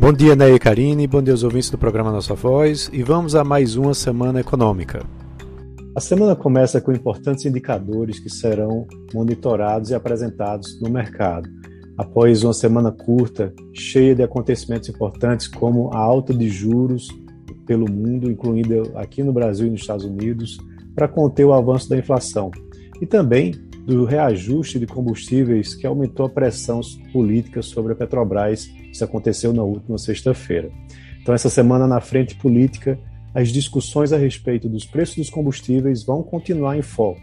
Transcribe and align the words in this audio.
Bom 0.00 0.12
dia, 0.12 0.36
Ney 0.36 0.54
e 0.54 0.58
Karine, 0.60 1.08
bom 1.08 1.20
dia 1.20 1.34
aos 1.34 1.42
ouvintes 1.42 1.70
do 1.70 1.76
programa 1.76 2.12
Nossa 2.12 2.32
Voz. 2.32 2.88
E 2.92 3.02
vamos 3.02 3.34
a 3.34 3.42
mais 3.42 3.74
uma 3.74 3.92
semana 3.92 4.38
econômica. 4.38 5.04
A 5.92 6.00
semana 6.00 6.36
começa 6.36 6.80
com 6.80 6.92
importantes 6.92 7.44
indicadores 7.44 8.20
que 8.20 8.30
serão 8.30 8.86
monitorados 9.12 9.90
e 9.90 9.96
apresentados 9.96 10.80
no 10.80 10.88
mercado, 10.88 11.50
após 11.96 12.44
uma 12.44 12.54
semana 12.54 12.92
curta, 12.92 13.52
cheia 13.74 14.14
de 14.14 14.22
acontecimentos 14.22 14.88
importantes 14.88 15.48
como 15.48 15.92
a 15.92 15.98
alta 15.98 16.32
de 16.32 16.48
juros 16.48 17.08
pelo 17.66 17.90
mundo, 17.90 18.30
incluindo 18.30 18.92
aqui 18.94 19.24
no 19.24 19.32
Brasil 19.32 19.66
e 19.66 19.70
nos 19.70 19.80
Estados 19.80 20.04
Unidos, 20.04 20.58
para 20.94 21.08
conter 21.08 21.44
o 21.44 21.52
avanço 21.52 21.88
da 21.90 21.98
inflação, 21.98 22.52
e 23.00 23.06
também 23.06 23.52
do 23.94 24.04
reajuste 24.04 24.78
de 24.78 24.86
combustíveis 24.86 25.74
que 25.74 25.86
aumentou 25.86 26.26
a 26.26 26.28
pressão 26.28 26.80
política 27.10 27.62
sobre 27.62 27.92
a 27.92 27.96
Petrobras. 27.96 28.70
Isso 28.92 29.02
aconteceu 29.02 29.50
na 29.52 29.62
última 29.62 29.96
sexta-feira. 29.96 30.70
Então, 31.22 31.34
essa 31.34 31.48
semana 31.48 31.86
na 31.86 31.98
frente 31.98 32.34
política, 32.34 32.98
as 33.34 33.48
discussões 33.48 34.12
a 34.12 34.18
respeito 34.18 34.68
dos 34.68 34.84
preços 34.84 35.16
dos 35.16 35.30
combustíveis 35.30 36.02
vão 36.02 36.22
continuar 36.22 36.76
em 36.76 36.82
foco. 36.82 37.20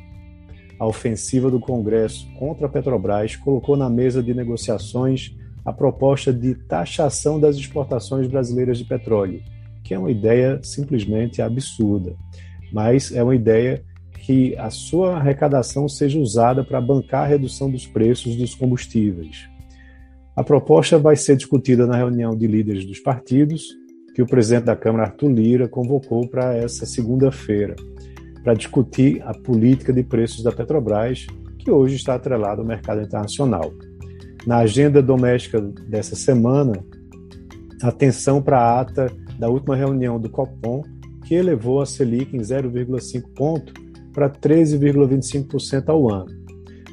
A 0.80 0.88
ofensiva 0.88 1.52
do 1.52 1.60
Congresso 1.60 2.28
contra 2.40 2.66
a 2.66 2.70
Petrobras 2.70 3.36
colocou 3.36 3.78
na 3.78 3.90
mesa 3.90 4.24
de 4.24 4.34
negociações 4.34 5.36
a 5.64 5.72
proposta 5.72 6.34
de 6.34 6.56
taxação 6.56 7.40
das 7.40 7.58
exportações 7.58 8.28
brasileiras 8.28 8.80
de 8.80 8.86
petróleo, 8.86 9.42
que 9.84 9.94
é 9.94 10.00
uma 10.00 10.12
ideia 10.12 10.60
simplesmente 10.64 11.44
absurda, 11.44 12.16
mas 12.74 13.12
é 13.12 13.24
uma 13.24 13.36
ideia 13.36 13.84
que 14.26 14.58
a 14.58 14.72
sua 14.72 15.18
arrecadação 15.18 15.88
seja 15.88 16.18
usada 16.18 16.64
para 16.64 16.82
bancar 16.82 17.26
a 17.26 17.28
redução 17.28 17.70
dos 17.70 17.86
preços 17.86 18.36
dos 18.36 18.56
combustíveis. 18.56 19.48
A 20.36 20.44
proposta 20.44 20.98
vai 20.98 21.16
ser 21.16 21.38
discutida 21.38 21.86
na 21.86 21.96
reunião 21.96 22.36
de 22.36 22.48
líderes 22.48 22.86
dos 22.86 23.00
partidos 23.00 23.68
que 24.16 24.24
o 24.24 24.26
presidente 24.26 24.64
da 24.64 24.76
Câmara, 24.76 25.06
Arthur 25.06 25.30
Lira, 25.30 25.68
convocou 25.68 26.28
para 26.28 26.56
essa 26.56 26.88
segunda-feira, 26.88 27.76
para 28.44 28.56
discutir 28.56 29.22
a 29.24 29.34
política 29.34 29.94
de 29.94 30.02
preços 30.02 30.42
da 30.42 30.52
Petrobras, 30.52 31.28
que 31.60 31.70
hoje 31.70 31.96
está 31.96 32.16
atrelada 32.16 32.62
ao 32.62 32.68
mercado 32.68 33.02
internacional. 33.02 33.72
Na 34.48 34.58
agenda 34.60 35.04
doméstica 35.04 35.62
dessa 35.62 36.16
semana, 36.16 36.84
atenção 37.84 38.42
para 38.42 38.60
a 38.60 38.80
ata 38.80 39.12
da 39.38 39.50
última 39.50 39.76
reunião 39.76 40.20
do 40.20 40.30
Copom, 40.30 40.82
que 41.26 41.36
elevou 41.36 41.80
a 41.80 41.86
Selic 41.86 42.36
em 42.36 42.40
0,5 42.40 43.24
ponto 43.36 43.85
para 44.16 44.30
13,25% 44.30 45.90
ao 45.90 46.10
ano. 46.10 46.34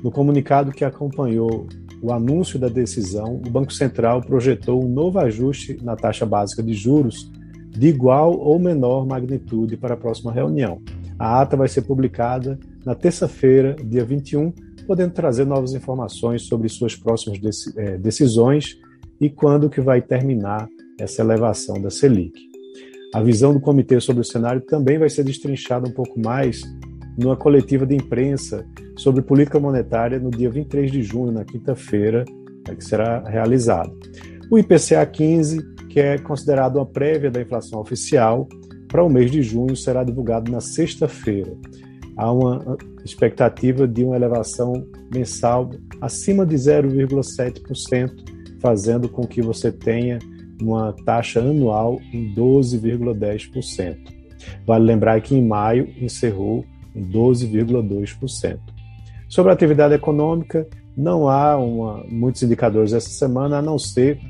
No 0.03 0.11
comunicado 0.11 0.73
que 0.73 0.85
acompanhou 0.85 1.69
o 2.03 2.13
anúncio 2.13 2.59
da 2.59 2.69
decisão, 2.69 3.37
o 3.37 3.49
Banco 3.49 3.73
Central 3.73 4.21
projetou 4.21 4.85
um 4.85 4.89
novo 4.89 5.21
ajuste 5.21 5.79
na 5.81 5.95
taxa 5.95 6.27
básica 6.27 6.61
de 6.61 6.75
juros 6.75 7.31
de 7.71 7.87
igual 7.87 8.37
ou 8.39 8.59
menor 8.59 9.07
magnitude 9.07 9.77
para 9.77 9.95
a 9.95 9.97
próxima 9.97 10.33
reunião. 10.33 10.83
A 11.17 11.41
ata 11.41 11.57
vai 11.57 11.69
ser 11.69 11.83
publicada 11.83 12.59
na 12.85 12.97
terça-feira, 12.97 13.77
dia 13.83 14.05
21, 14.05 14.53
podendo 14.87 15.13
trazer 15.13 15.47
novas 15.47 15.73
informações 15.73 16.43
sobre 16.43 16.69
suas 16.69 16.97
próximas 16.97 17.39
eh, 17.77 17.97
decisões 17.97 18.77
e 19.21 19.31
quando 19.31 19.71
que 19.71 19.81
vai 19.81 20.03
terminar 20.03 20.69
essa 20.99 21.23
elevação 21.23 21.81
da 21.81 21.91
Selic. 21.91 22.33
A 23.15 23.23
visão 23.23 23.55
do 23.55 23.61
comitê 23.61 24.01
sobre 24.01 24.23
o 24.23 24.25
cenário 24.25 24.63
também 24.63 24.99
vai 24.99 25.09
ser 25.09 25.23
destrinchada 25.23 25.89
um 25.89 25.93
pouco 25.93 26.19
mais 26.19 26.63
numa 27.17 27.37
coletiva 27.37 27.87
de 27.87 27.95
imprensa 27.95 28.67
sobre 28.97 29.23
política 29.23 29.59
monetária 29.59 30.19
no 30.19 30.31
dia 30.31 30.51
23 30.51 30.91
de 30.91 31.03
junho, 31.03 31.33
na 31.33 31.45
quinta-feira, 31.45 32.25
é 32.69 32.75
que 32.75 32.85
será 32.85 33.23
realizado. 33.29 33.93
O 34.51 34.59
IPCA 34.59 35.05
15, 35.05 35.63
que 35.89 36.01
é 36.01 36.19
considerado 36.19 36.77
uma 36.77 36.87
prévia 36.87 37.31
da 37.31 37.41
inflação 37.41 37.81
oficial, 37.81 38.49
para 38.89 39.03
o 39.03 39.09
mês 39.09 39.31
de 39.31 39.43
junho 39.43 39.75
será 39.75 40.05
divulgado 40.05 40.51
na 40.53 40.61
sexta-feira. 40.61 41.57
Há 42.17 42.31
uma 42.31 42.77
expectativa 43.05 43.89
de 43.89 44.05
uma 44.05 44.15
elevação 44.15 44.87
mensal 45.13 45.71
acima 46.01 46.45
de 46.45 46.55
0,7%, 46.57 48.11
fazendo 48.61 49.09
com 49.09 49.27
que 49.27 49.41
você 49.41 49.73
tenha 49.73 50.19
uma 50.61 50.93
taxa 51.05 51.41
anual 51.41 51.99
em 52.13 52.35
12,10%. 52.35 53.97
Vale 54.67 54.85
lembrar 54.85 55.21
que 55.21 55.35
em 55.35 55.45
maio 55.45 55.89
encerrou 56.01 56.65
em 56.95 57.05
12,2%. 57.05 58.59
Sobre 59.29 59.51
a 59.51 59.55
atividade 59.55 59.95
econômica, 59.95 60.67
não 60.97 61.29
há 61.29 61.57
uma, 61.57 62.05
muitos 62.09 62.43
indicadores 62.43 62.93
essa 62.93 63.09
semana, 63.09 63.59
a 63.59 63.63
não 63.63 63.79
ser 63.79 64.21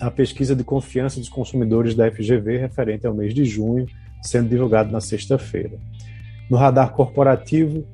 a 0.00 0.10
pesquisa 0.10 0.54
de 0.54 0.62
confiança 0.62 1.18
dos 1.18 1.28
consumidores 1.28 1.94
da 1.94 2.10
FGV 2.10 2.58
referente 2.58 3.06
ao 3.06 3.14
mês 3.14 3.34
de 3.34 3.44
junho, 3.44 3.86
sendo 4.22 4.48
divulgado 4.48 4.92
na 4.92 5.00
sexta-feira. 5.00 5.78
No 6.50 6.56
radar 6.56 6.92
corporativo, 6.92 7.84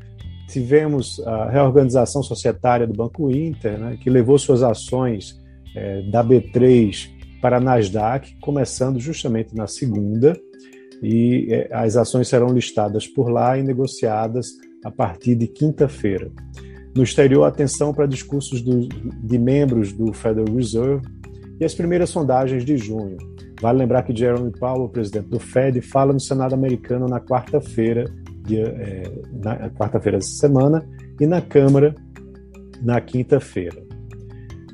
tivemos 0.49 1.21
a 1.27 1.51
reorganização 1.51 2.23
societária 2.23 2.87
do 2.87 2.95
Banco 2.95 3.31
Inter, 3.31 3.79
né, 3.79 3.99
que 4.01 4.11
levou 4.11 4.39
suas 4.39 4.63
ações 4.63 5.41
é, 5.75 6.03
da 6.03 6.23
B3 6.23 7.11
para 7.41 7.57
a 7.57 7.61
Nasdaq, 7.61 8.37
começando 8.41 8.99
justamente 8.99 9.55
na 9.55 9.67
segunda, 9.67 10.39
e 11.03 11.49
é, 11.51 11.69
as 11.73 11.97
ações 11.97 12.29
serão 12.29 12.49
listadas 12.49 13.07
por 13.07 13.29
lá 13.29 13.59
e 13.59 13.63
negociadas 13.63 14.49
a 14.85 14.91
partir 14.91 15.35
de 15.35 15.47
quinta-feira. 15.47 16.31
No 16.95 17.03
exterior, 17.03 17.45
atenção 17.45 17.93
para 17.93 18.07
discursos 18.07 18.63
do, 18.63 18.89
de 18.89 19.39
membros 19.39 19.93
do 19.93 20.13
Federal 20.13 20.55
Reserve 20.55 21.07
e 21.61 21.65
as 21.65 21.75
primeiras 21.75 22.11
sondagens 22.11 22.65
de 22.65 22.77
junho. 22.77 23.17
Vale 23.61 23.79
lembrar 23.79 24.03
que 24.03 24.15
Jerome 24.15 24.53
Powell, 24.53 24.89
presidente 24.89 25.29
do 25.29 25.41
Fed, 25.41 25.81
fala 25.81 26.13
no 26.13 26.21
Senado 26.21 26.55
americano 26.55 27.09
na 27.09 27.21
quarta-feira, 27.21 28.05
é, 28.51 29.11
na 29.33 29.71
quarta-feira 29.71 30.19
dessa 30.19 30.37
semana, 30.37 30.87
e 31.21 31.27
na 31.27 31.41
Câmara 31.41 31.95
na 32.83 33.01
quinta-feira. 33.01 33.83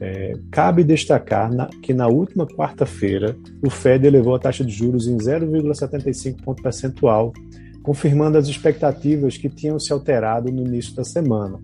É, 0.01 0.33
cabe 0.51 0.83
destacar 0.83 1.53
na, 1.53 1.67
que 1.83 1.93
na 1.93 2.09
última 2.09 2.47
quarta-feira 2.47 3.37
o 3.63 3.69
Fed 3.69 4.07
elevou 4.07 4.35
a 4.35 4.39
taxa 4.39 4.65
de 4.65 4.73
juros 4.73 5.07
em 5.07 5.19
0,75 5.19 6.43
ponto 6.43 6.63
percentual, 6.63 7.35
confirmando 7.83 8.39
as 8.39 8.49
expectativas 8.49 9.37
que 9.37 9.51
tinham 9.51 9.79
se 9.79 9.93
alterado 9.93 10.51
no 10.51 10.67
início 10.67 10.95
da 10.95 11.05
semana. 11.05 11.61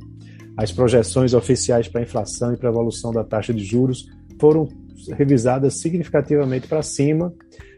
As 0.54 0.70
projeções 0.70 1.32
oficiais 1.32 1.88
para 1.88 2.00
a 2.02 2.04
inflação 2.04 2.52
e 2.52 2.56
para 2.58 2.69
a 2.69 2.72
evolução 2.72 3.10
da 3.10 3.25
taxa 3.25 3.54
de 3.54 3.64
juros 3.64 4.06
foram 4.38 4.69
revisadas 5.16 5.80
significativamente 5.80 6.69
para 6.69 6.82
cima, 6.82 7.32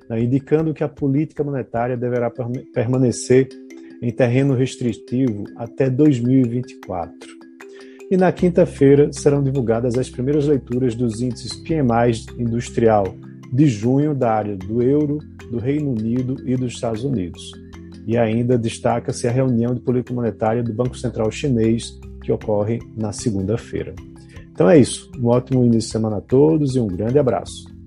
né, 0.09 0.21
indicando 0.21 0.75
que 0.75 0.83
a 0.83 0.89
política 0.89 1.45
monetária 1.45 1.97
deverá 1.97 2.33
permanecer 2.73 3.49
em 4.03 4.11
terreno 4.13 4.55
restritivo 4.55 5.45
até 5.57 5.89
2024. 5.89 7.39
E 8.11 8.17
na 8.17 8.33
quinta-feira 8.33 9.13
serão 9.13 9.43
divulgadas 9.43 9.99
as 9.99 10.09
primeiras 10.09 10.47
leituras 10.47 10.95
dos 10.95 11.21
índices 11.21 11.55
PMI 11.57 12.25
industrial 12.39 13.05
de 13.53 13.67
junho 13.67 14.15
da 14.15 14.33
área 14.33 14.57
do 14.57 14.83
euro, 14.83 15.19
do 15.51 15.59
Reino 15.59 15.91
Unido 15.91 16.37
e 16.47 16.57
dos 16.57 16.73
Estados 16.73 17.05
Unidos. 17.05 17.53
E 18.07 18.17
ainda 18.17 18.57
destaca-se 18.57 19.29
a 19.29 19.31
reunião 19.31 19.75
de 19.75 19.81
política 19.81 20.15
monetária 20.15 20.63
do 20.63 20.73
Banco 20.73 20.97
Central 20.97 21.31
Chinês, 21.31 21.99
que 22.23 22.33
ocorre 22.33 22.79
na 22.97 23.13
segunda-feira. 23.13 23.95
Então 24.53 24.71
é 24.71 24.79
isso. 24.79 25.11
Um 25.19 25.27
ótimo 25.27 25.63
início 25.63 25.81
de 25.81 25.93
semana 25.93 26.17
a 26.17 26.23
todos 26.23 26.77
e 26.77 26.81
um 26.81 26.87
grande 26.87 27.19
abraço. 27.19 27.78